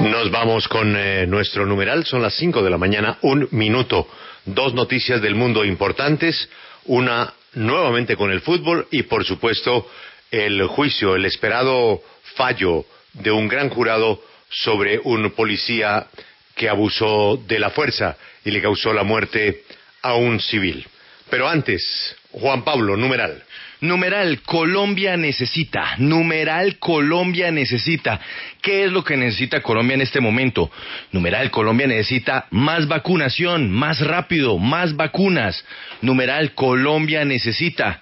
Nos 0.00 0.30
vamos 0.30 0.68
con 0.68 0.94
eh, 0.94 1.26
nuestro 1.26 1.64
numeral, 1.64 2.04
son 2.04 2.20
las 2.20 2.34
5 2.34 2.62
de 2.62 2.68
la 2.68 2.76
mañana, 2.76 3.16
un 3.22 3.48
minuto. 3.52 4.06
Dos 4.44 4.74
noticias 4.74 5.22
del 5.22 5.34
mundo 5.34 5.64
importantes, 5.64 6.50
una 6.84 7.32
nuevamente 7.54 8.14
con 8.14 8.30
el 8.30 8.42
fútbol 8.42 8.86
y 8.90 9.04
por 9.04 9.24
supuesto 9.24 9.88
el 10.30 10.66
juicio, 10.66 11.16
el 11.16 11.24
esperado 11.24 12.02
fallo 12.34 12.84
de 13.14 13.30
un 13.30 13.48
gran 13.48 13.70
jurado 13.70 14.20
sobre 14.50 15.00
un 15.02 15.30
policía 15.30 16.08
que 16.54 16.68
abusó 16.68 17.42
de 17.48 17.58
la 17.58 17.70
fuerza 17.70 18.18
y 18.44 18.50
le 18.50 18.60
causó 18.60 18.92
la 18.92 19.02
muerte 19.02 19.62
a 20.02 20.14
un 20.14 20.40
civil. 20.40 20.86
Pero 21.30 21.48
antes, 21.48 22.14
Juan 22.32 22.64
Pablo, 22.64 22.98
numeral. 22.98 23.42
Numeral, 23.80 24.40
Colombia 24.42 25.16
necesita. 25.16 25.96
Numeral, 25.98 26.78
Colombia 26.78 27.50
necesita. 27.50 28.20
¿Qué 28.62 28.84
es 28.84 28.92
lo 28.92 29.04
que 29.04 29.16
necesita 29.16 29.60
Colombia 29.60 29.94
en 29.94 30.00
este 30.00 30.20
momento? 30.20 30.70
Numeral, 31.12 31.50
Colombia 31.50 31.86
necesita 31.86 32.46
más 32.50 32.88
vacunación, 32.88 33.70
más 33.70 34.00
rápido, 34.00 34.58
más 34.58 34.96
vacunas. 34.96 35.64
Numeral, 36.00 36.54
Colombia 36.54 37.24
necesita 37.24 38.00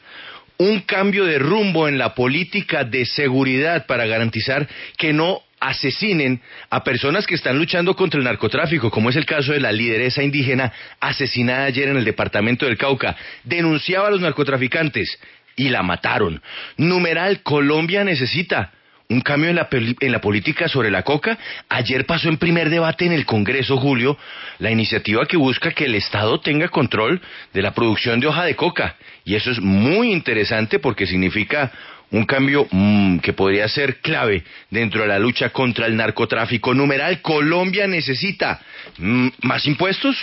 un 0.58 0.80
cambio 0.80 1.24
de 1.24 1.38
rumbo 1.38 1.88
en 1.88 1.98
la 1.98 2.14
política 2.14 2.84
de 2.84 3.04
seguridad 3.04 3.86
para 3.86 4.06
garantizar 4.06 4.68
que 4.96 5.12
no 5.12 5.40
asesinen 5.58 6.40
a 6.70 6.84
personas 6.84 7.26
que 7.26 7.34
están 7.34 7.58
luchando 7.58 7.96
contra 7.96 8.18
el 8.18 8.24
narcotráfico, 8.24 8.90
como 8.90 9.10
es 9.10 9.16
el 9.16 9.26
caso 9.26 9.52
de 9.52 9.60
la 9.60 9.72
lideresa 9.72 10.22
indígena 10.22 10.72
asesinada 11.00 11.64
ayer 11.64 11.88
en 11.88 11.96
el 11.96 12.04
departamento 12.04 12.66
del 12.66 12.76
Cauca. 12.76 13.16
Denunciaba 13.44 14.08
a 14.08 14.10
los 14.10 14.20
narcotraficantes 14.20 15.18
y 15.56 15.68
la 15.68 15.82
mataron. 15.82 16.42
Numeral, 16.76 17.42
Colombia 17.42 18.04
necesita 18.04 18.72
un 19.08 19.20
cambio 19.20 19.50
en 19.50 19.56
la, 19.56 19.68
en 19.70 20.12
la, 20.12 20.20
política 20.20 20.68
sobre 20.68 20.90
la 20.90 21.02
coca. 21.02 21.38
Ayer 21.68 22.06
pasó 22.06 22.28
en 22.28 22.38
primer 22.38 22.70
debate 22.70 23.04
en 23.04 23.12
el 23.12 23.26
Congreso, 23.26 23.76
Julio, 23.76 24.16
la 24.58 24.70
iniciativa 24.70 25.26
que 25.26 25.36
busca 25.36 25.72
que 25.72 25.84
el 25.84 25.94
Estado 25.94 26.40
tenga 26.40 26.68
control 26.68 27.20
de 27.52 27.62
la 27.62 27.74
producción 27.74 28.18
de 28.20 28.26
hoja 28.26 28.44
de 28.44 28.56
coca. 28.56 28.96
Y 29.24 29.34
eso 29.34 29.50
es 29.50 29.60
muy 29.60 30.10
interesante 30.10 30.78
porque 30.78 31.06
significa 31.06 31.70
un 32.10 32.24
cambio 32.24 32.66
mm, 32.70 33.18
que 33.18 33.32
podría 33.32 33.68
ser 33.68 33.96
clave 33.96 34.44
dentro 34.70 35.02
de 35.02 35.08
la 35.08 35.18
lucha 35.18 35.50
contra 35.50 35.86
el 35.86 35.96
narcotráfico. 35.96 36.72
Numeral, 36.72 37.20
Colombia 37.20 37.86
necesita 37.86 38.60
mm, 38.98 39.28
más 39.42 39.66
impuestos, 39.66 40.16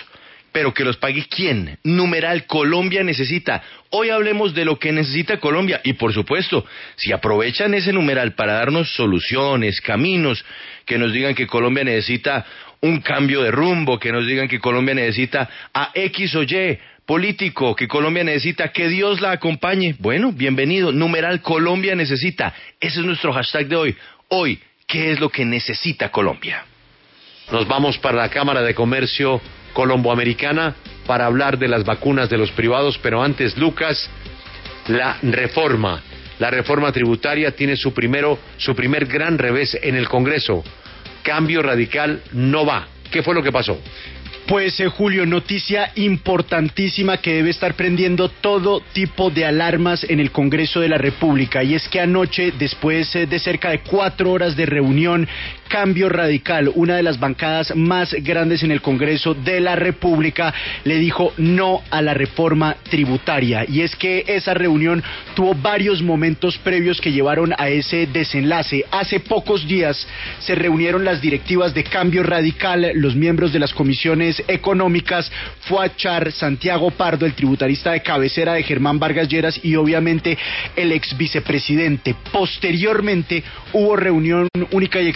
pero 0.51 0.73
que 0.73 0.83
los 0.83 0.97
pague 0.97 1.25
quién. 1.29 1.77
Numeral, 1.83 2.45
Colombia 2.45 3.03
necesita. 3.03 3.63
Hoy 3.89 4.09
hablemos 4.09 4.53
de 4.53 4.65
lo 4.65 4.79
que 4.79 4.91
necesita 4.91 5.39
Colombia 5.39 5.81
y 5.83 5.93
por 5.93 6.13
supuesto, 6.13 6.65
si 6.95 7.11
aprovechan 7.11 7.73
ese 7.73 7.93
numeral 7.93 8.33
para 8.33 8.53
darnos 8.53 8.93
soluciones, 8.95 9.81
caminos, 9.81 10.43
que 10.85 10.97
nos 10.97 11.13
digan 11.13 11.35
que 11.35 11.47
Colombia 11.47 11.83
necesita 11.83 12.45
un 12.81 13.01
cambio 13.01 13.43
de 13.43 13.51
rumbo, 13.51 13.99
que 13.99 14.11
nos 14.11 14.25
digan 14.25 14.47
que 14.47 14.59
Colombia 14.59 14.95
necesita 14.95 15.49
a 15.73 15.91
X 15.93 16.35
o 16.35 16.43
Y 16.43 16.79
político, 17.05 17.75
que 17.75 17.87
Colombia 17.87 18.23
necesita, 18.23 18.71
que 18.71 18.87
Dios 18.87 19.21
la 19.21 19.31
acompañe. 19.31 19.95
Bueno, 19.99 20.31
bienvenido. 20.31 20.91
Numeral 20.91 21.41
Colombia 21.41 21.95
necesita. 21.95 22.53
Ese 22.79 22.99
es 22.99 23.05
nuestro 23.05 23.33
hashtag 23.33 23.67
de 23.67 23.75
hoy. 23.75 23.95
Hoy, 24.29 24.59
¿qué 24.87 25.11
es 25.11 25.19
lo 25.19 25.29
que 25.29 25.45
necesita 25.45 26.09
Colombia? 26.09 26.63
Nos 27.51 27.67
vamos 27.67 27.97
para 27.97 28.17
la 28.17 28.29
Cámara 28.29 28.61
de 28.61 28.73
Comercio 28.73 29.41
colomboamericana 29.73 30.75
para 31.05 31.25
hablar 31.25 31.57
de 31.57 31.67
las 31.67 31.83
vacunas 31.83 32.29
de 32.29 32.37
los 32.37 32.51
privados, 32.51 32.97
pero 33.01 33.23
antes, 33.23 33.57
Lucas, 33.57 34.09
la 34.87 35.17
reforma. 35.21 36.01
La 36.39 36.49
reforma 36.49 36.91
tributaria 36.91 37.51
tiene 37.51 37.75
su 37.75 37.93
primero, 37.93 38.39
su 38.57 38.75
primer 38.75 39.05
gran 39.05 39.37
revés 39.37 39.77
en 39.81 39.95
el 39.95 40.09
Congreso. 40.09 40.63
Cambio 41.23 41.61
radical 41.61 42.21
no 42.31 42.65
va. 42.65 42.87
¿Qué 43.11 43.21
fue 43.21 43.35
lo 43.35 43.43
que 43.43 43.51
pasó? 43.51 43.79
Pues 44.47 44.79
eh, 44.79 44.87
Julio, 44.87 45.25
noticia 45.25 45.91
importantísima 45.95 47.17
que 47.17 47.35
debe 47.35 47.51
estar 47.51 47.75
prendiendo 47.75 48.27
todo 48.27 48.81
tipo 48.91 49.29
de 49.29 49.45
alarmas 49.45 50.03
en 50.03 50.19
el 50.19 50.31
Congreso 50.31 50.79
de 50.81 50.89
la 50.89 50.97
República 50.97 51.63
y 51.63 51.75
es 51.75 51.87
que 51.87 51.99
anoche, 51.99 52.51
después 52.57 53.15
eh, 53.15 53.27
de 53.27 53.39
cerca 53.39 53.69
de 53.69 53.81
cuatro 53.81 54.31
horas 54.31 54.55
de 54.55 54.65
reunión, 54.65 55.27
Cambio 55.71 56.09
Radical, 56.09 56.69
una 56.75 56.97
de 56.97 57.03
las 57.03 57.17
bancadas 57.17 57.73
más 57.77 58.13
grandes 58.23 58.61
en 58.61 58.71
el 58.71 58.81
Congreso 58.81 59.33
de 59.33 59.61
la 59.61 59.77
República, 59.77 60.53
le 60.83 60.97
dijo 60.97 61.31
no 61.37 61.81
a 61.89 62.01
la 62.01 62.13
reforma 62.13 62.75
tributaria 62.89 63.63
y 63.65 63.79
es 63.79 63.95
que 63.95 64.25
esa 64.27 64.53
reunión 64.53 65.01
tuvo 65.33 65.55
varios 65.55 66.01
momentos 66.01 66.57
previos 66.57 66.99
que 66.99 67.13
llevaron 67.13 67.53
a 67.57 67.69
ese 67.69 68.05
desenlace. 68.05 68.83
Hace 68.91 69.21
pocos 69.21 69.65
días 69.65 70.05
se 70.39 70.55
reunieron 70.55 71.05
las 71.05 71.21
directivas 71.21 71.73
de 71.73 71.85
Cambio 71.85 72.23
Radical, 72.23 72.91
los 72.95 73.15
miembros 73.15 73.53
de 73.53 73.59
las 73.59 73.73
comisiones 73.73 74.43
económicas 74.49 75.31
fue 75.61 75.85
a 75.85 75.95
Char 75.95 76.33
Santiago 76.33 76.91
Pardo, 76.91 77.25
el 77.25 77.33
tributarista 77.33 77.93
de 77.93 78.03
cabecera 78.03 78.55
de 78.55 78.63
Germán 78.63 78.99
Vargas 78.99 79.29
Lleras 79.29 79.57
y 79.63 79.77
obviamente 79.77 80.37
el 80.75 80.91
ex 80.91 81.17
vicepresidente. 81.17 82.13
Posteriormente 82.33 83.41
hubo 83.71 83.95
reunión 83.95 84.49
única 84.71 84.99
y 84.99 85.07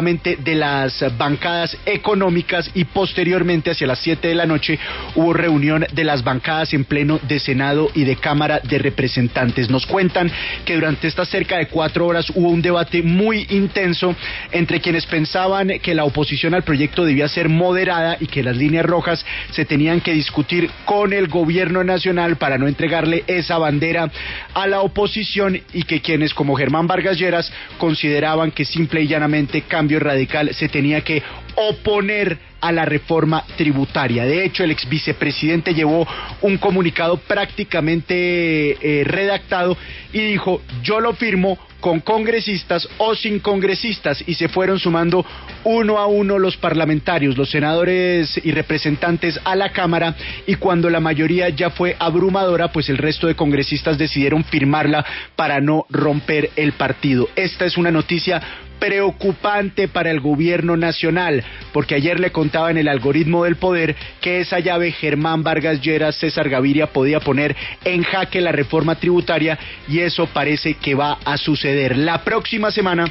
de 0.00 0.54
las 0.54 1.04
bancadas 1.18 1.76
económicas 1.84 2.70
y 2.72 2.84
posteriormente 2.84 3.72
hacia 3.72 3.88
las 3.88 3.98
7 3.98 4.28
de 4.28 4.34
la 4.36 4.46
noche 4.46 4.78
hubo 5.16 5.32
reunión 5.32 5.84
de 5.92 6.04
las 6.04 6.22
bancadas 6.22 6.72
en 6.72 6.84
pleno 6.84 7.18
de 7.26 7.40
Senado 7.40 7.90
y 7.94 8.04
de 8.04 8.14
Cámara 8.14 8.60
de 8.62 8.78
Representantes. 8.78 9.70
Nos 9.70 9.86
cuentan 9.86 10.30
que 10.64 10.74
durante 10.74 11.08
estas 11.08 11.28
cerca 11.28 11.56
de 11.56 11.66
cuatro 11.66 12.06
horas 12.06 12.30
hubo 12.34 12.48
un 12.48 12.62
debate 12.62 13.02
muy 13.02 13.46
intenso 13.50 14.14
entre 14.52 14.80
quienes 14.80 15.04
pensaban 15.06 15.80
que 15.80 15.94
la 15.94 16.04
oposición 16.04 16.54
al 16.54 16.62
proyecto 16.62 17.04
debía 17.04 17.26
ser 17.26 17.48
moderada 17.48 18.16
y 18.20 18.26
que 18.26 18.44
las 18.44 18.56
líneas 18.56 18.86
rojas 18.86 19.24
se 19.50 19.64
tenían 19.64 20.00
que 20.00 20.12
discutir 20.12 20.70
con 20.84 21.12
el 21.12 21.26
gobierno 21.26 21.82
nacional 21.82 22.36
para 22.36 22.56
no 22.56 22.68
entregarle 22.68 23.24
esa 23.26 23.58
bandera 23.58 24.10
a 24.54 24.66
la 24.68 24.80
oposición 24.80 25.60
y 25.72 25.82
que 25.82 26.00
quienes 26.00 26.34
como 26.34 26.54
Germán 26.54 26.86
Vargas 26.86 27.18
Lleras 27.18 27.52
consideraban 27.78 28.52
que 28.52 28.64
simple 28.64 29.02
y 29.02 29.08
llanamente 29.08 29.62
cambio 29.62 29.87
radical 29.96 30.54
se 30.54 30.68
tenía 30.68 31.00
que 31.00 31.22
oponer 31.54 32.38
a 32.60 32.72
la 32.72 32.84
reforma 32.84 33.44
tributaria. 33.56 34.24
De 34.24 34.44
hecho, 34.44 34.64
el 34.64 34.70
ex 34.70 34.88
vicepresidente 34.88 35.74
llevó 35.74 36.06
un 36.42 36.58
comunicado 36.58 37.16
prácticamente 37.16 39.00
eh, 39.00 39.04
redactado 39.04 39.76
y 40.12 40.20
dijo, 40.20 40.62
yo 40.82 41.00
lo 41.00 41.14
firmo 41.14 41.58
con 41.80 42.00
congresistas 42.00 42.88
o 42.98 43.14
sin 43.14 43.38
congresistas 43.38 44.22
y 44.26 44.34
se 44.34 44.48
fueron 44.48 44.78
sumando 44.78 45.24
uno 45.64 45.98
a 45.98 46.06
uno 46.06 46.38
los 46.38 46.56
parlamentarios, 46.56 47.36
los 47.36 47.50
senadores 47.50 48.40
y 48.42 48.50
representantes 48.50 49.38
a 49.44 49.54
la 49.54 49.70
Cámara 49.70 50.14
y 50.46 50.56
cuando 50.56 50.90
la 50.90 51.00
mayoría 51.00 51.48
ya 51.50 51.70
fue 51.70 51.96
abrumadora, 51.98 52.72
pues 52.72 52.88
el 52.88 52.98
resto 52.98 53.26
de 53.26 53.36
congresistas 53.36 53.98
decidieron 53.98 54.44
firmarla 54.44 55.04
para 55.36 55.60
no 55.60 55.86
romper 55.90 56.50
el 56.56 56.72
partido. 56.72 57.28
Esta 57.36 57.64
es 57.64 57.76
una 57.76 57.90
noticia 57.90 58.42
preocupante 58.78 59.88
para 59.88 60.10
el 60.10 60.20
gobierno 60.20 60.76
nacional, 60.76 61.44
porque 61.72 61.96
ayer 61.96 62.20
le 62.20 62.32
en 62.70 62.78
el 62.78 62.88
algoritmo 62.88 63.44
del 63.44 63.56
poder 63.56 63.94
que 64.20 64.40
esa 64.40 64.58
llave 64.58 64.90
Germán 64.90 65.42
Vargas 65.42 65.82
Lleras, 65.82 66.16
César 66.16 66.48
Gaviria 66.48 66.86
podía 66.86 67.20
poner 67.20 67.54
en 67.84 68.02
jaque 68.02 68.40
la 68.40 68.52
reforma 68.52 68.94
tributaria 68.94 69.58
y 69.86 70.00
eso 70.00 70.26
parece 70.26 70.74
que 70.74 70.94
va 70.94 71.18
a 71.24 71.36
suceder. 71.36 71.96
La 71.96 72.24
próxima 72.24 72.70
semana 72.70 73.04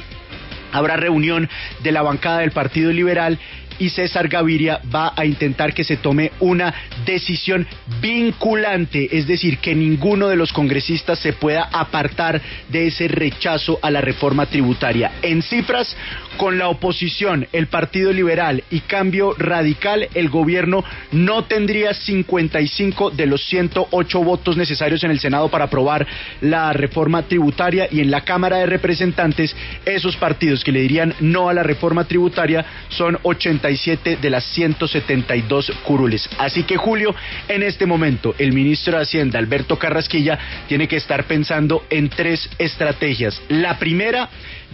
habrá 0.72 0.96
reunión 0.96 1.48
de 1.82 1.92
la 1.92 2.02
bancada 2.02 2.40
del 2.40 2.50
Partido 2.50 2.90
Liberal 2.90 3.38
y 3.78 3.90
César 3.90 4.28
Gaviria 4.28 4.80
va 4.94 5.12
a 5.16 5.24
intentar 5.24 5.72
que 5.72 5.84
se 5.84 5.96
tome 5.96 6.32
una 6.40 6.74
decisión 7.04 7.66
vinculante, 8.00 9.16
es 9.16 9.26
decir, 9.26 9.58
que 9.58 9.74
ninguno 9.74 10.28
de 10.28 10.36
los 10.36 10.52
congresistas 10.52 11.18
se 11.18 11.32
pueda 11.32 11.68
apartar 11.72 12.40
de 12.68 12.86
ese 12.86 13.08
rechazo 13.08 13.78
a 13.82 13.90
la 13.90 14.00
reforma 14.00 14.46
tributaria. 14.46 15.12
En 15.22 15.42
cifras, 15.42 15.96
con 16.36 16.58
la 16.58 16.68
oposición, 16.68 17.46
el 17.52 17.66
Partido 17.66 18.12
Liberal 18.12 18.62
y 18.70 18.80
Cambio 18.80 19.34
Radical, 19.36 20.08
el 20.14 20.28
gobierno 20.28 20.84
no 21.12 21.44
tendría 21.44 21.94
55 21.94 23.10
de 23.10 23.26
los 23.26 23.44
108 23.48 24.22
votos 24.22 24.56
necesarios 24.56 25.02
en 25.04 25.10
el 25.10 25.20
Senado 25.20 25.48
para 25.48 25.64
aprobar 25.64 26.06
la 26.40 26.72
reforma 26.72 27.22
tributaria 27.22 27.88
y 27.90 28.00
en 28.00 28.10
la 28.10 28.22
Cámara 28.22 28.58
de 28.58 28.66
Representantes, 28.66 29.54
esos 29.84 30.16
partidos 30.16 30.64
que 30.64 30.72
le 30.72 30.80
dirían 30.80 31.14
no 31.20 31.48
a 31.48 31.54
la 31.54 31.62
reforma 31.62 32.04
tributaria 32.04 32.64
son 32.88 33.18
80 33.22 33.67
de 33.68 34.30
las 34.30 34.44
172 34.44 35.72
curules. 35.84 36.28
Así 36.38 36.62
que 36.62 36.76
Julio, 36.76 37.14
en 37.48 37.62
este 37.62 37.86
momento, 37.86 38.34
el 38.38 38.52
ministro 38.52 38.96
de 38.96 39.02
Hacienda, 39.02 39.38
Alberto 39.38 39.78
Carrasquilla, 39.78 40.38
tiene 40.68 40.88
que 40.88 40.96
estar 40.96 41.24
pensando 41.24 41.84
en 41.90 42.08
tres 42.08 42.48
estrategias. 42.58 43.40
La 43.48 43.78
primera, 43.78 44.30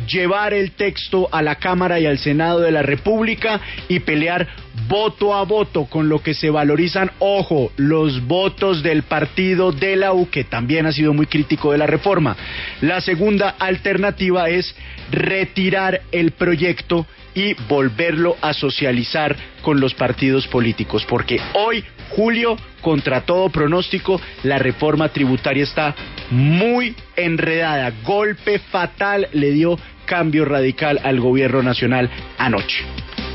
llevar 0.06 0.54
el 0.54 0.72
texto 0.72 1.28
a 1.32 1.42
la 1.42 1.56
Cámara 1.56 1.98
y 2.00 2.06
al 2.06 2.18
Senado 2.18 2.60
de 2.60 2.70
la 2.70 2.82
República 2.82 3.60
y 3.88 4.00
pelear 4.00 4.48
voto 4.88 5.34
a 5.34 5.44
voto 5.44 5.86
con 5.86 6.08
lo 6.08 6.22
que 6.22 6.34
se 6.34 6.50
valorizan, 6.50 7.10
ojo, 7.18 7.72
los 7.76 8.26
votos 8.26 8.82
del 8.82 9.02
partido 9.02 9.72
de 9.72 9.96
la 9.96 10.12
U, 10.12 10.28
que 10.30 10.44
también 10.44 10.86
ha 10.86 10.92
sido 10.92 11.14
muy 11.14 11.26
crítico 11.26 11.72
de 11.72 11.78
la 11.78 11.86
reforma. 11.86 12.36
La 12.80 13.00
segunda 13.00 13.50
alternativa 13.58 14.48
es 14.48 14.74
retirar 15.10 16.02
el 16.12 16.32
proyecto 16.32 17.06
y 17.34 17.54
volverlo 17.68 18.36
a 18.40 18.52
socializar 18.52 19.36
con 19.62 19.80
los 19.80 19.94
partidos 19.94 20.46
políticos, 20.46 21.04
porque 21.08 21.40
hoy, 21.54 21.84
Julio, 22.10 22.56
contra 22.80 23.22
todo 23.22 23.48
pronóstico, 23.48 24.20
la 24.44 24.58
reforma 24.58 25.08
tributaria 25.08 25.64
está 25.64 25.94
muy 26.30 26.94
enredada. 27.16 27.92
Golpe 28.04 28.58
fatal 28.58 29.28
le 29.32 29.50
dio 29.50 29.78
cambio 30.06 30.44
radical 30.44 31.00
al 31.02 31.20
gobierno 31.20 31.62
nacional 31.62 32.10
anoche. 32.38 32.84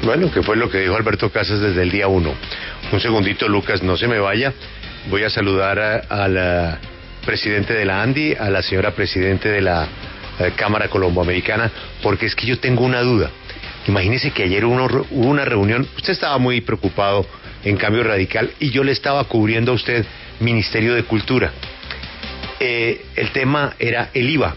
Bueno, 0.04 0.32
que 0.32 0.42
fue 0.44 0.56
lo 0.56 0.70
que 0.70 0.80
dijo 0.80 0.96
Alberto 0.96 1.30
Casas 1.32 1.60
desde 1.60 1.82
el 1.82 1.92
día 1.92 2.08
uno. 2.08 2.34
Un 2.92 3.00
segundito, 3.00 3.48
Lucas, 3.48 3.84
no 3.84 3.98
se 3.98 4.08
me 4.08 4.20
vaya. 4.20 4.54
Voy 5.10 5.24
a 5.24 5.30
saludar 5.30 5.80
al 6.10 6.80
presidente 7.26 7.74
de 7.74 7.86
la 7.86 8.02
ANDI, 8.02 8.36
a 8.36 8.50
la 8.50 8.62
señora 8.62 8.92
presidente 8.92 9.50
de 9.50 9.62
la 9.62 9.88
eh, 10.40 10.54
Cámara 10.56 10.88
Colomboamericana, 10.88 11.70
porque 12.02 12.28
es 12.28 12.36
que 12.36 12.48
yo 12.48 12.60
tengo 12.60 12.84
una 12.86 13.02
duda. 13.02 13.30
Imagínese 13.88 14.32
que 14.32 14.44
ayer 14.44 14.66
hubo 14.66 15.08
una 15.12 15.46
reunión, 15.46 15.88
usted 15.96 16.14
estaba 16.14 16.38
muy 16.38 16.62
preocupado 16.62 17.26
en 17.64 17.78
cambio 17.78 18.04
radical 18.04 18.52
y 18.60 18.70
yo 18.70 18.84
le 18.84 18.92
estaba 18.92 19.24
cubriendo 19.26 19.72
a 19.72 19.76
usted 19.76 20.06
Ministerio 20.40 20.96
de 20.96 21.04
Cultura. 21.04 21.52
Eh, 22.60 23.06
el 23.16 23.32
tema 23.32 23.74
era 23.80 24.10
el 24.14 24.30
IVA. 24.30 24.56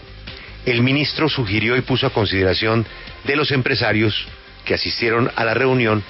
El 0.65 0.81
ministro 0.81 1.29
sugirió 1.29 1.75
y 1.75 1.81
puso 1.81 2.07
a 2.07 2.11
consideración 2.11 2.85
de 3.25 3.35
los 3.35 3.51
empresarios 3.51 4.27
que 4.65 4.73
asistieron 4.73 5.31
a 5.35 5.43
la 5.43 5.53
reunión 5.53 6.03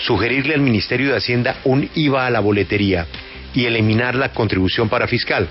sugerirle 0.00 0.54
al 0.54 0.60
Ministerio 0.60 1.10
de 1.10 1.16
Hacienda 1.16 1.56
un 1.64 1.88
IVA 1.94 2.26
a 2.26 2.30
la 2.30 2.40
boletería 2.40 3.06
y 3.54 3.66
eliminar 3.66 4.14
la 4.14 4.32
contribución 4.32 4.88
para 4.88 5.08
fiscal. 5.08 5.48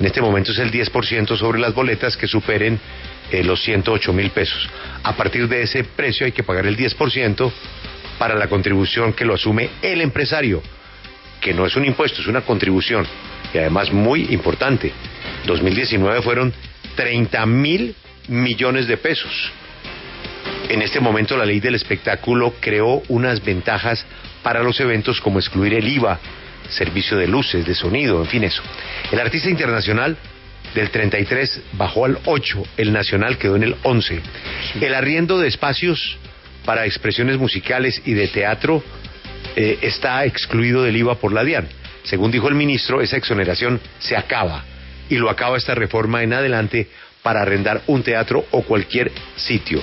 En 0.00 0.06
este 0.06 0.22
momento 0.22 0.52
es 0.52 0.58
el 0.58 0.72
10% 0.72 1.36
sobre 1.36 1.60
las 1.60 1.74
boletas 1.74 2.16
que 2.16 2.26
superen 2.26 2.80
eh, 3.30 3.44
los 3.44 3.62
108 3.62 4.14
mil 4.14 4.30
pesos. 4.30 4.66
A 5.02 5.14
partir 5.14 5.46
de 5.46 5.62
ese 5.62 5.84
precio 5.84 6.24
hay 6.24 6.32
que 6.32 6.42
pagar 6.42 6.66
el 6.66 6.74
10% 6.74 7.52
para 8.18 8.34
la 8.34 8.48
contribución 8.48 9.12
que 9.12 9.26
lo 9.26 9.34
asume 9.34 9.68
el 9.82 10.00
empresario, 10.00 10.62
que 11.38 11.52
no 11.52 11.66
es 11.66 11.76
un 11.76 11.84
impuesto, 11.84 12.22
es 12.22 12.28
una 12.28 12.40
contribución 12.40 13.06
y 13.52 13.58
además 13.58 13.92
muy 13.92 14.26
importante. 14.30 14.90
2019 15.46 16.22
fueron 16.22 16.54
30 16.96 17.44
mil 17.44 17.94
millones 18.28 18.86
de 18.86 18.96
pesos. 18.96 19.52
En 20.70 20.80
este 20.80 21.00
momento 21.00 21.36
la 21.36 21.44
ley 21.44 21.60
del 21.60 21.74
espectáculo 21.74 22.54
creó 22.58 23.02
unas 23.08 23.44
ventajas 23.44 24.06
para 24.42 24.62
los 24.62 24.80
eventos 24.80 25.20
como 25.20 25.38
excluir 25.38 25.74
el 25.74 25.86
IVA, 25.86 26.18
servicio 26.70 27.16
de 27.16 27.26
luces, 27.26 27.66
de 27.66 27.74
sonido, 27.74 28.20
en 28.20 28.26
fin 28.26 28.44
eso. 28.44 28.62
El 29.10 29.20
artista 29.20 29.50
internacional 29.50 30.16
del 30.74 30.90
33 30.90 31.62
bajó 31.72 32.04
al 32.04 32.18
8, 32.24 32.62
el 32.76 32.92
nacional 32.92 33.38
quedó 33.38 33.56
en 33.56 33.64
el 33.64 33.76
11. 33.82 34.20
El 34.80 34.94
arriendo 34.94 35.38
de 35.38 35.48
espacios 35.48 36.18
para 36.64 36.86
expresiones 36.86 37.38
musicales 37.38 38.00
y 38.04 38.14
de 38.14 38.28
teatro 38.28 38.82
eh, 39.56 39.78
está 39.82 40.24
excluido 40.24 40.82
del 40.82 40.96
IVA 40.96 41.16
por 41.16 41.32
la 41.32 41.44
DIAN. 41.44 41.68
Según 42.04 42.30
dijo 42.30 42.48
el 42.48 42.54
ministro, 42.54 43.00
esa 43.00 43.16
exoneración 43.16 43.80
se 43.98 44.16
acaba 44.16 44.64
y 45.08 45.16
lo 45.16 45.28
acaba 45.28 45.58
esta 45.58 45.74
reforma 45.74 46.22
en 46.22 46.32
adelante 46.32 46.88
para 47.22 47.42
arrendar 47.42 47.82
un 47.86 48.02
teatro 48.02 48.46
o 48.52 48.62
cualquier 48.62 49.10
sitio. 49.36 49.82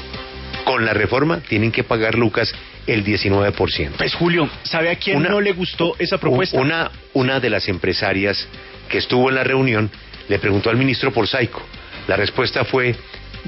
Con 0.67 0.83
la 0.83 0.93
reforma 0.93 1.39
tienen 1.39 1.71
que 1.71 1.85
pagar, 1.85 2.15
Lucas, 2.15 2.53
el 2.87 3.05
19%. 3.05 3.91
Pues 3.97 4.13
Julio, 4.15 4.49
¿sabe 4.63 4.89
a 4.89 4.97
quién 4.97 5.23
no 5.23 5.39
le 5.39 5.53
gustó 5.53 5.95
esa 5.97 6.17
propuesta? 6.17 6.59
Una, 6.59 6.91
una 7.13 7.39
de 7.39 7.49
las 7.49 7.69
empresarias 7.69 8.45
que 8.89 8.97
estuvo 8.97 9.29
en 9.29 9.35
la 9.35 9.45
reunión 9.45 9.89
le 10.27 10.39
preguntó 10.39 10.69
al 10.69 10.75
ministro 10.75 11.13
por 11.13 11.25
Saico. 11.25 11.63
La 12.09 12.17
respuesta 12.17 12.65
fue 12.65 12.93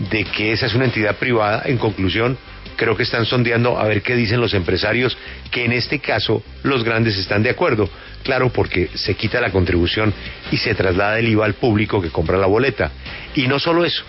de 0.10 0.24
que 0.24 0.54
esa 0.54 0.68
es 0.68 0.74
una 0.74 0.86
entidad 0.86 1.18
privada. 1.18 1.64
En 1.66 1.78
conclusión, 1.78 2.38
creo 2.78 2.96
que 2.96 3.04
están 3.04 3.26
sondeando 3.26 3.78
a 3.78 3.84
ver 3.84 4.02
qué 4.02 4.16
dicen 4.16 4.40
los 4.40 4.54
empresarios, 4.54 5.18
que 5.52 5.66
en 5.66 5.74
este 5.74 6.00
caso 6.00 6.42
los 6.64 6.86
grandes 6.86 7.18
están 7.18 7.44
de 7.44 7.50
acuerdo. 7.50 7.90
Claro, 8.24 8.48
porque 8.48 8.92
se 8.94 9.16
quita 9.16 9.42
la 9.42 9.52
contribución 9.52 10.14
y 10.54 10.58
se 10.58 10.74
traslada 10.74 11.20
el 11.20 11.28
IVA 11.28 11.44
al 11.44 11.56
público 11.56 12.02
que 12.02 12.12
compra 12.12 12.38
la 12.38 12.48
boleta. 12.48 12.94
Y 13.36 13.50
no 13.50 13.60
solo 13.60 13.84
eso. 13.84 14.06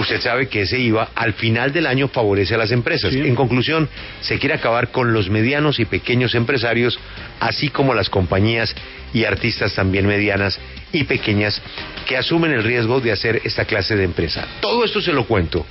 Usted 0.00 0.20
sabe 0.20 0.48
que 0.48 0.62
ese 0.62 0.78
IVA 0.78 1.10
al 1.14 1.34
final 1.34 1.72
del 1.72 1.86
año 1.86 2.08
favorece 2.08 2.54
a 2.54 2.58
las 2.58 2.72
empresas. 2.72 3.12
En 3.12 3.34
conclusión, 3.34 3.88
se 4.20 4.38
quiere 4.38 4.54
acabar 4.54 4.90
con 4.90 5.12
los 5.12 5.28
medianos 5.28 5.78
y 5.78 5.84
pequeños 5.84 6.34
empresarios, 6.34 6.98
así 7.38 7.68
como 7.68 7.94
las 7.94 8.08
compañías 8.08 8.74
y 9.12 9.24
artistas 9.24 9.74
también 9.74 10.06
medianas 10.06 10.58
y 10.92 11.04
pequeñas 11.04 11.60
que 12.06 12.16
asumen 12.16 12.52
el 12.52 12.64
riesgo 12.64 13.00
de 13.00 13.12
hacer 13.12 13.42
esta 13.44 13.64
clase 13.66 13.94
de 13.94 14.04
empresa. 14.04 14.46
Todo 14.60 14.84
esto 14.84 15.00
se 15.00 15.12
lo 15.12 15.26
cuento 15.26 15.66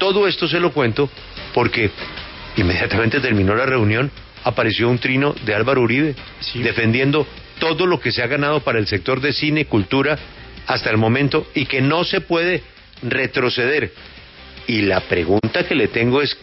todo 0.00 0.26
esto 0.26 0.48
se 0.48 0.58
lo 0.58 0.72
cuento 0.72 1.08
porque 1.54 1.90
inmediatamente 2.56 3.20
terminó 3.20 3.54
la 3.54 3.66
reunión, 3.66 4.10
apareció 4.42 4.88
un 4.88 4.98
trino 4.98 5.34
de 5.44 5.54
Álvaro 5.54 5.82
Uribe 5.82 6.16
defendiendo 6.54 7.26
todo 7.60 7.86
lo 7.86 8.00
que 8.00 8.10
se 8.10 8.22
ha 8.22 8.26
ganado 8.26 8.60
para 8.60 8.80
el 8.80 8.88
sector 8.88 9.20
de 9.20 9.32
cine, 9.32 9.66
cultura 9.66 10.18
hasta 10.66 10.90
el 10.90 10.96
momento 10.96 11.46
y 11.54 11.66
que 11.66 11.82
no 11.82 12.02
se 12.04 12.22
puede 12.22 12.62
retroceder. 13.02 13.92
Y 14.66 14.82
la 14.82 15.00
pregunta 15.00 15.66
que 15.66 15.74
le 15.74 15.88
tengo 15.88 16.22
es 16.22 16.36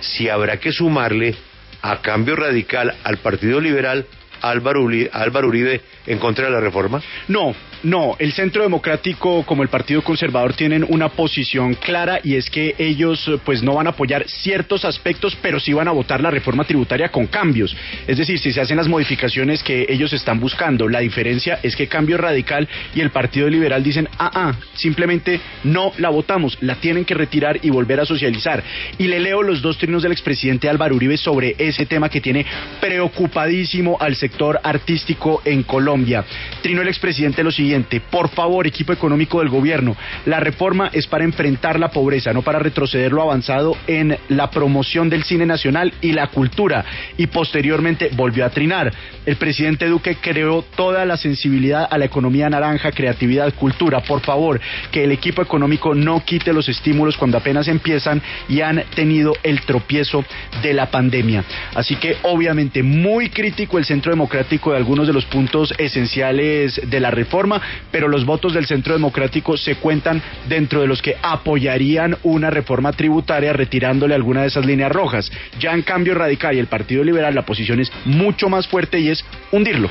si 0.00 0.28
habrá 0.28 0.58
que 0.58 0.72
sumarle 0.72 1.34
a 1.80 2.00
cambio 2.00 2.36
radical 2.36 2.94
al 3.02 3.18
Partido 3.18 3.60
Liberal 3.60 4.06
Álvaro 4.42 4.82
Uribe 4.82 5.80
en 6.06 6.18
contra 6.18 6.46
de 6.46 6.52
la 6.52 6.60
reforma? 6.60 7.02
No, 7.28 7.54
no, 7.82 8.16
el 8.18 8.32
Centro 8.32 8.62
Democrático 8.62 9.44
como 9.44 9.62
el 9.62 9.68
Partido 9.68 10.02
Conservador 10.02 10.52
tienen 10.54 10.86
una 10.88 11.08
posición 11.08 11.74
clara 11.74 12.20
y 12.22 12.36
es 12.36 12.48
que 12.48 12.74
ellos 12.78 13.28
pues 13.44 13.62
no 13.62 13.74
van 13.74 13.88
a 13.88 13.90
apoyar 13.90 14.24
ciertos 14.28 14.84
aspectos, 14.84 15.36
pero 15.42 15.58
sí 15.58 15.72
van 15.72 15.88
a 15.88 15.92
votar 15.92 16.20
la 16.20 16.30
reforma 16.30 16.64
tributaria 16.64 17.08
con 17.08 17.26
cambios. 17.26 17.76
Es 18.06 18.18
decir, 18.18 18.38
si 18.38 18.52
se 18.52 18.60
hacen 18.60 18.76
las 18.76 18.88
modificaciones 18.88 19.62
que 19.62 19.86
ellos 19.88 20.12
están 20.12 20.38
buscando. 20.38 20.88
La 20.88 21.00
diferencia 21.00 21.58
es 21.62 21.74
que 21.74 21.88
Cambio 21.88 22.18
Radical 22.18 22.68
y 22.94 23.00
el 23.00 23.10
Partido 23.10 23.48
Liberal 23.48 23.82
dicen, 23.82 24.08
ah, 24.18 24.30
ah, 24.32 24.52
simplemente 24.74 25.40
no 25.64 25.92
la 25.98 26.10
votamos, 26.10 26.58
la 26.60 26.76
tienen 26.76 27.04
que 27.04 27.14
retirar 27.14 27.58
y 27.62 27.70
volver 27.70 28.00
a 28.00 28.06
socializar. 28.06 28.62
Y 28.98 29.08
le 29.08 29.20
leo 29.20 29.42
los 29.42 29.60
dos 29.60 29.78
trinos 29.78 30.02
del 30.02 30.12
expresidente 30.12 30.68
Álvaro 30.68 30.94
Uribe 30.94 31.16
sobre 31.16 31.56
ese 31.58 31.86
tema 31.86 32.08
que 32.08 32.20
tiene 32.20 32.46
preocupadísimo 32.80 33.96
al 34.00 34.16
sector 34.16 34.60
artístico 34.62 35.42
en 35.44 35.62
Colombia. 35.92 36.24
Trino 36.62 36.80
el 36.80 36.88
expresidente 36.88 37.44
lo 37.44 37.50
siguiente 37.50 38.00
por 38.00 38.30
favor, 38.30 38.66
equipo 38.66 38.92
económico 38.92 39.40
del 39.40 39.48
gobierno, 39.48 39.96
la 40.26 40.40
reforma 40.40 40.90
es 40.92 41.06
para 41.06 41.24
enfrentar 41.24 41.78
la 41.78 41.90
pobreza, 41.90 42.32
no 42.32 42.42
para 42.42 42.58
retroceder 42.58 43.12
lo 43.12 43.22
avanzado 43.22 43.76
en 43.86 44.16
la 44.28 44.50
promoción 44.50 45.10
del 45.10 45.24
cine 45.24 45.44
nacional 45.44 45.92
y 46.00 46.12
la 46.12 46.28
cultura. 46.28 46.84
Y 47.16 47.26
posteriormente 47.26 48.10
volvió 48.14 48.46
a 48.46 48.50
trinar. 48.50 48.92
El 49.24 49.36
presidente 49.36 49.86
Duque 49.86 50.16
creó 50.20 50.64
toda 50.74 51.04
la 51.04 51.16
sensibilidad 51.16 51.86
a 51.88 51.96
la 51.96 52.06
economía 52.06 52.50
naranja, 52.50 52.90
creatividad, 52.90 53.54
cultura. 53.54 54.00
Por 54.00 54.20
favor, 54.20 54.60
que 54.90 55.04
el 55.04 55.12
equipo 55.12 55.42
económico 55.42 55.94
no 55.94 56.24
quite 56.24 56.52
los 56.52 56.68
estímulos 56.68 57.16
cuando 57.16 57.38
apenas 57.38 57.68
empiezan 57.68 58.20
y 58.48 58.62
han 58.62 58.82
tenido 58.96 59.32
el 59.44 59.60
tropiezo 59.62 60.24
de 60.60 60.74
la 60.74 60.90
pandemia. 60.90 61.44
Así 61.74 61.96
que 61.96 62.16
obviamente 62.22 62.82
muy 62.82 63.30
crítico 63.30 63.78
el 63.78 63.84
Centro 63.84 64.10
Democrático 64.10 64.72
de 64.72 64.78
algunos 64.78 65.06
de 65.06 65.12
los 65.12 65.24
puntos 65.26 65.72
esenciales 65.78 66.80
de 66.90 67.00
la 67.00 67.12
reforma, 67.12 67.60
pero 67.92 68.08
los 68.08 68.24
votos 68.24 68.54
del 68.54 68.66
Centro 68.66 68.92
Democrático 68.92 69.56
se 69.56 69.76
cuentan 69.76 70.20
dentro 70.48 70.80
de 70.80 70.88
los 70.88 71.00
que 71.00 71.16
apoyarían 71.22 72.16
una 72.24 72.50
reforma 72.50 72.92
tributaria 72.92 73.52
retirándole 73.52 74.16
alguna 74.16 74.42
de 74.42 74.48
esas 74.48 74.66
líneas 74.66 74.90
rojas. 74.90 75.30
Ya 75.60 75.72
en 75.72 75.82
cambio 75.82 76.14
Radical 76.14 76.56
y 76.56 76.58
el 76.58 76.66
Partido 76.66 77.04
Liberal 77.04 77.34
la 77.36 77.46
posición 77.46 77.78
es 77.78 77.92
mucho 78.04 78.48
más 78.48 78.66
fuerte 78.66 78.98
y 78.98 79.11
es 79.12 79.24
hundirlo. 79.50 79.88